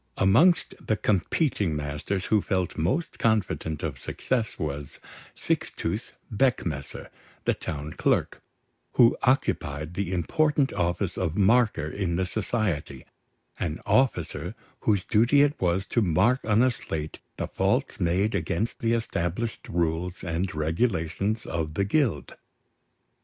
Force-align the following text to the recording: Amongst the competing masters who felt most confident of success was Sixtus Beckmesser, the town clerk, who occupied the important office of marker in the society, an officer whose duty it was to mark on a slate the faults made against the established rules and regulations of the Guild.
Amongst 0.17 0.73
the 0.87 0.97
competing 0.97 1.75
masters 1.75 2.25
who 2.25 2.41
felt 2.41 2.75
most 2.75 3.19
confident 3.19 3.83
of 3.83 3.99
success 3.99 4.57
was 4.57 4.99
Sixtus 5.35 6.13
Beckmesser, 6.33 7.09
the 7.45 7.53
town 7.53 7.93
clerk, 7.93 8.41
who 8.93 9.15
occupied 9.21 9.93
the 9.93 10.11
important 10.11 10.73
office 10.73 11.19
of 11.19 11.37
marker 11.37 11.85
in 11.87 12.15
the 12.15 12.25
society, 12.25 13.05
an 13.59 13.77
officer 13.85 14.55
whose 14.79 15.03
duty 15.05 15.43
it 15.43 15.53
was 15.61 15.85
to 15.85 16.01
mark 16.01 16.43
on 16.45 16.63
a 16.63 16.71
slate 16.71 17.19
the 17.37 17.47
faults 17.47 17.99
made 17.99 18.33
against 18.33 18.79
the 18.79 18.93
established 18.93 19.67
rules 19.69 20.23
and 20.23 20.55
regulations 20.55 21.45
of 21.45 21.75
the 21.75 21.85
Guild. 21.85 22.33